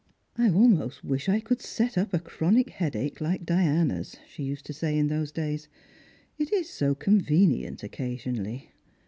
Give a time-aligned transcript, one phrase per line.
[0.35, 4.73] "I almost wish I could set up a chronic headache like Diana's," she used to
[4.73, 5.67] say in those days."
[6.39, 8.71] It is so convenient occasionally."